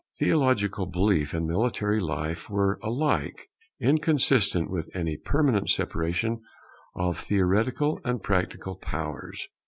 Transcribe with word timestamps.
Theological 0.17 0.87
belief 0.87 1.31
and 1.31 1.45
military 1.45 1.99
life 1.99 2.49
were 2.49 2.79
alike 2.81 3.49
inconsistent 3.79 4.67
with 4.71 4.89
any 4.95 5.15
permanent 5.15 5.69
separation 5.69 6.41
of 6.95 7.19
theoretical 7.19 8.01
and 8.03 8.19
practical 8.23 8.77
powers. 8.77 9.47